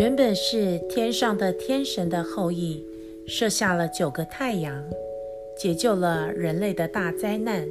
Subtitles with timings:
[0.00, 2.82] 原本是天上的天神的后羿，
[3.26, 4.82] 射下了九个太阳，
[5.58, 7.68] 解救了人类的大灾难，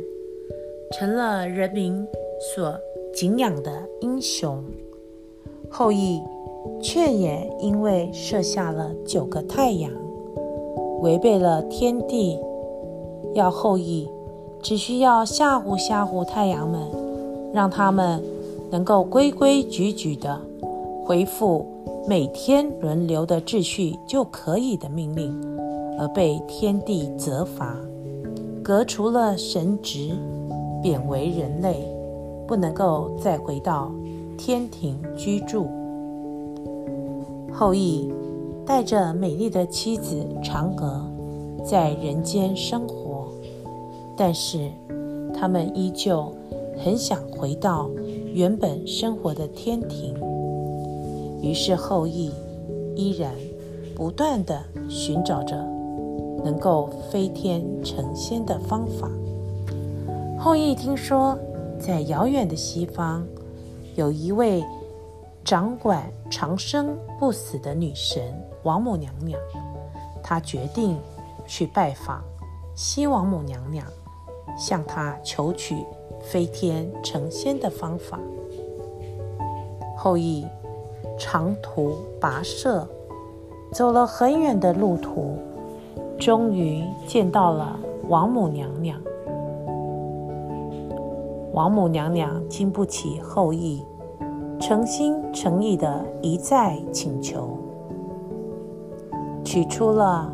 [0.91, 2.05] 成了人民
[2.53, 2.79] 所
[3.15, 3.71] 敬仰的
[4.01, 4.63] 英雄。
[5.71, 6.21] 后羿
[6.83, 9.91] 却也因为射下了九个太阳，
[11.01, 12.37] 违背了天帝，
[13.33, 14.07] 要后羿
[14.61, 16.79] 只需要吓唬吓唬太阳们，
[17.51, 18.21] 让他们
[18.69, 20.39] 能够规规矩矩的
[21.09, 21.65] 恢复。
[22.07, 25.35] 每天轮流的秩序就可以的命令，
[25.97, 27.75] 而被天帝责罚，
[28.63, 30.11] 革除了神职，
[30.83, 31.83] 贬为人类，
[32.47, 33.91] 不能够再回到
[34.37, 35.67] 天庭居住。
[37.51, 38.13] 后羿
[38.63, 41.03] 带着美丽的妻子嫦娥
[41.63, 43.29] 在人间生活，
[44.15, 44.69] 但是
[45.33, 46.31] 他们依旧
[46.77, 47.89] 很想回到
[48.31, 50.13] 原本生活的天庭。
[51.41, 52.31] 于是后羿
[52.95, 53.33] 依然
[53.95, 55.55] 不断地寻找着
[56.43, 59.09] 能够飞天成仙的方法。
[60.37, 61.37] 后羿听说，
[61.79, 63.25] 在遥远的西方
[63.95, 64.63] 有一位
[65.43, 68.21] 掌管长生不死的女神
[68.63, 69.39] 王母娘娘，
[70.21, 70.97] 他决定
[71.47, 72.23] 去拜访
[72.75, 73.85] 西王母娘娘，
[74.57, 75.75] 向她求取
[76.21, 78.19] 飞天成仙的方法。
[79.97, 80.45] 后羿。
[81.19, 82.87] 长途跋涉，
[83.71, 85.35] 走了很远的路途，
[86.17, 88.99] 终于见到了王母娘娘。
[91.53, 93.83] 王母娘娘经不起后羿
[94.59, 97.49] 诚心诚意的一再请求，
[99.43, 100.31] 取出了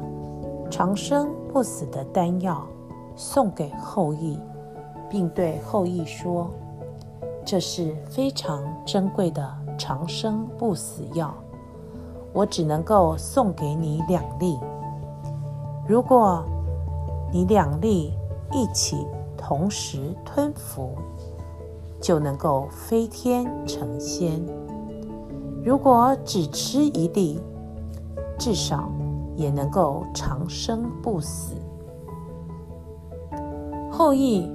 [0.70, 2.64] 长生不死的丹药，
[3.16, 4.38] 送给后羿，
[5.10, 6.50] 并对后羿说
[7.44, 11.34] ：“这是非常珍贵的。”长生不死药，
[12.34, 14.58] 我只能够送给你两粒。
[15.88, 16.44] 如果
[17.32, 18.14] 你两粒
[18.52, 19.06] 一起
[19.38, 20.96] 同时吞服，
[22.02, 24.40] 就能够飞天成仙；
[25.64, 27.40] 如果只吃一粒，
[28.38, 28.90] 至少
[29.36, 31.54] 也能够长生不死。
[33.92, 34.52] 后羿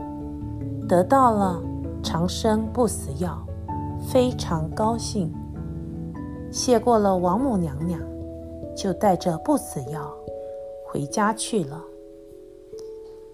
[0.89, 1.63] 得到了
[2.03, 3.39] 长生不死药。
[4.01, 5.33] 非常高兴，
[6.51, 8.01] 谢过了王母娘娘，
[8.77, 10.13] 就带着不死药
[10.85, 11.85] 回家去了。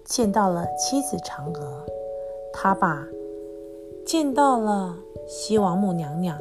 [0.05, 1.85] 见到了妻子嫦娥，
[2.53, 3.05] 他把
[4.05, 4.95] 见到了
[5.27, 6.37] 西王母娘娘，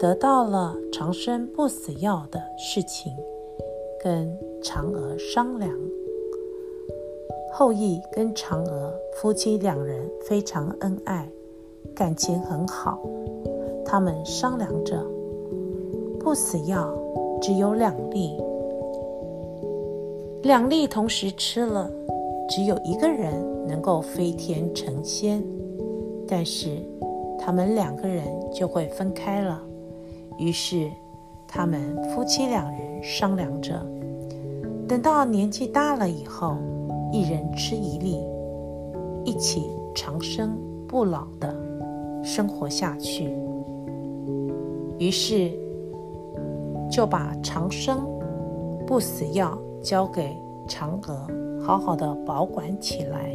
[0.00, 3.12] 得到了长生不死药的事情，
[4.02, 5.70] 跟嫦娥商量。
[7.52, 11.30] 后羿跟嫦娥夫妻两人非常恩爱。
[11.94, 13.00] 感情很好，
[13.84, 15.00] 他们商量着，
[16.18, 16.92] 不死药
[17.40, 18.36] 只有两粒，
[20.42, 21.88] 两粒同时吃了，
[22.48, 23.32] 只有一个人
[23.68, 25.40] 能够飞天成仙，
[26.26, 26.82] 但是
[27.38, 29.62] 他们两个人就会分开了。
[30.36, 30.90] 于是
[31.46, 31.80] 他们
[32.10, 33.80] 夫妻两人商量着，
[34.88, 36.56] 等到年纪大了以后，
[37.12, 38.18] 一人吃一粒，
[39.24, 41.62] 一起长生不老的。
[42.24, 43.30] 生活下去，
[44.98, 45.52] 于是
[46.90, 48.00] 就把长生
[48.86, 50.34] 不死药交给
[50.66, 51.26] 嫦娥，
[51.62, 53.30] 好好的保管起来。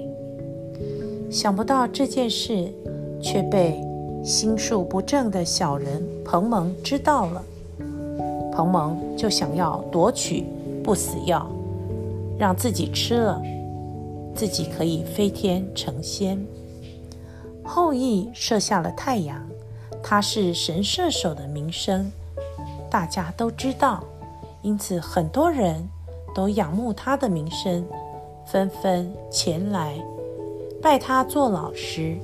[1.29, 2.73] 想不到这件事
[3.21, 3.79] 却被
[4.23, 7.43] 心术不正的小人彭蒙知道了，
[8.51, 10.45] 彭蒙就想要夺取
[10.83, 11.45] 不死药，
[12.39, 13.39] 让自己吃了，
[14.33, 16.43] 自己可以飞天成仙。
[17.69, 19.47] 后羿射下了太阳，
[20.01, 22.11] 他是神射手的名声，
[22.89, 24.03] 大家都知道，
[24.63, 25.87] 因此很多人
[26.33, 27.85] 都仰慕他的名声，
[28.47, 30.03] 纷纷前来
[30.81, 32.17] 拜他做老师，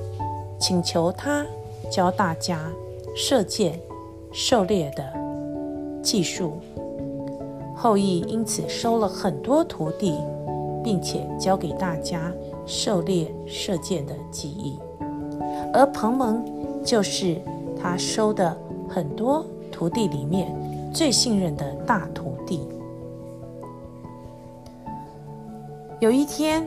[0.59, 1.45] 请求他
[1.91, 2.59] 教大家
[3.15, 3.79] 射箭、
[4.33, 5.13] 狩猎的
[6.01, 6.53] 技术。
[7.75, 10.19] 后羿因此收了很多徒弟，
[10.83, 12.33] 并且教给大家
[12.65, 14.79] 狩猎、射箭的技艺。
[15.75, 16.41] 而彭蒙
[16.85, 17.35] 就是
[17.77, 18.57] 他收的
[18.87, 20.55] 很多徒弟里面
[20.93, 22.65] 最信任的大徒弟。
[25.99, 26.65] 有一天，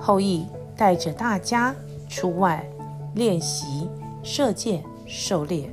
[0.00, 0.46] 后羿
[0.76, 1.72] 带着大家
[2.08, 2.66] 出外
[3.14, 3.88] 练习
[4.24, 5.70] 射箭、狩猎，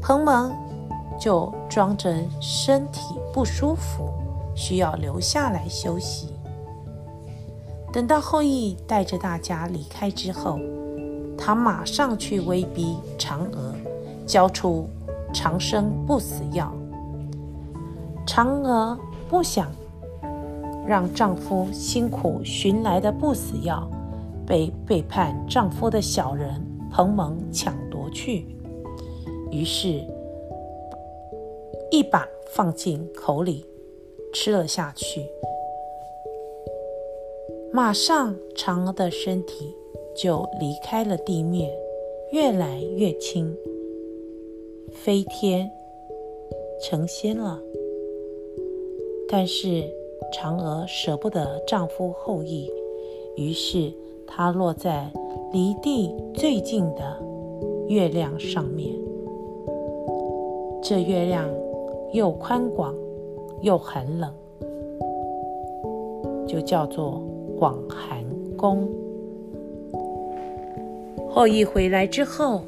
[0.00, 0.50] 彭蒙
[1.20, 4.08] 就装着身体不舒服，
[4.54, 6.32] 需要留下来休息。
[7.92, 10.58] 等到后羿带着大家离开之后，
[11.44, 13.74] 他马上去威逼嫦娥
[14.24, 14.86] 交出
[15.34, 16.72] 长生不死药。
[18.24, 18.96] 嫦娥
[19.28, 19.72] 不想
[20.86, 23.90] 让丈夫辛苦寻来的不死药
[24.46, 28.46] 被背叛丈夫的小人彭蒙抢夺去，
[29.50, 30.00] 于是，
[31.90, 32.24] 一把
[32.54, 33.66] 放进口里，
[34.32, 35.26] 吃了下去。
[37.72, 39.74] 马上，嫦娥的身体
[40.14, 41.70] 就离开了地面，
[42.32, 43.56] 越来越轻，
[44.92, 45.70] 飞天
[46.82, 47.60] 成仙了。
[49.28, 49.84] 但是，
[50.32, 52.70] 嫦娥舍不得丈夫后羿，
[53.36, 53.92] 于是
[54.26, 55.10] 她落在
[55.52, 57.22] 离地最近的
[57.88, 58.94] 月亮上面。
[60.82, 61.48] 这月亮。
[62.12, 62.94] 又宽广
[63.62, 64.30] 又寒冷，
[66.46, 67.22] 就叫做
[67.58, 68.22] 广寒
[68.54, 68.86] 宫。
[71.34, 72.66] 后羿回来之后，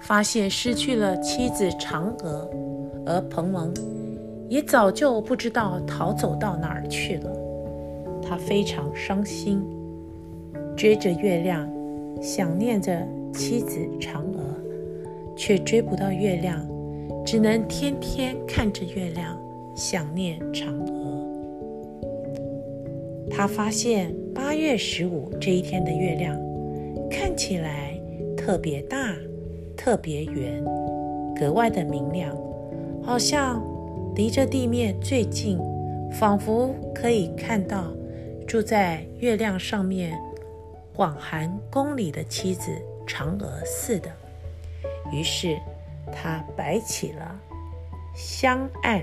[0.00, 2.48] 发现失去了妻子嫦娥，
[3.04, 3.70] 而彭蒙
[4.48, 7.30] 也早就不知道逃走到哪儿去了。
[8.22, 9.62] 他非常伤心，
[10.74, 11.70] 追着月亮，
[12.22, 14.40] 想念着妻子嫦娥，
[15.36, 16.66] 却追不到月亮。
[17.22, 19.38] 只能天天看着月亮，
[19.76, 21.28] 想念嫦娥。
[23.30, 26.34] 他发现八月十五这一天的月亮
[27.12, 28.00] 看起来
[28.36, 29.14] 特别大、
[29.76, 30.64] 特别圆，
[31.38, 32.34] 格外的明亮，
[33.02, 33.62] 好像
[34.14, 35.58] 离着地面最近，
[36.10, 37.84] 仿佛可以看到
[38.48, 40.18] 住在月亮上面
[40.94, 42.72] 广寒宫里的妻子
[43.06, 44.10] 嫦娥似的。
[45.12, 45.58] 于是，
[46.10, 47.38] 他摆起了
[48.16, 49.02] 香案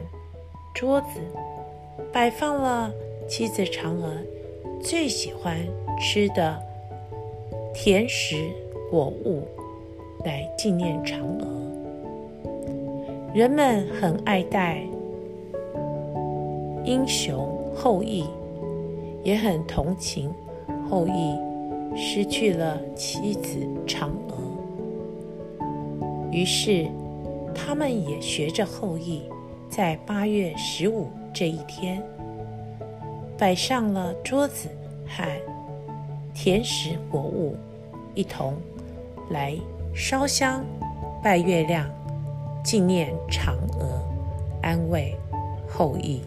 [0.73, 1.19] 桌子，
[2.11, 2.91] 摆放了
[3.27, 4.11] 妻子嫦娥
[4.81, 5.55] 最喜欢
[6.01, 6.59] 吃的
[7.81, 8.35] 甜食
[8.91, 9.41] 果物，
[10.25, 11.47] 来纪念嫦娥。
[13.33, 14.83] 人们很爱戴
[16.83, 18.25] 英雄后羿，
[19.23, 20.29] 也很同情
[20.89, 21.37] 后羿
[21.95, 24.35] 失去了妻子嫦娥。
[26.33, 26.85] 于是，
[27.55, 29.21] 他们也学着后羿，
[29.69, 32.03] 在八月十五这一天，
[33.37, 34.67] 摆上了桌子
[35.07, 35.23] 和
[36.33, 37.55] 甜食果物，
[38.19, 38.53] 一同
[39.29, 39.57] 来
[39.95, 40.61] 烧香
[41.23, 41.89] 拜月亮，
[42.61, 43.97] 纪念嫦娥，
[44.61, 45.15] 安慰
[45.69, 46.19] 后羿。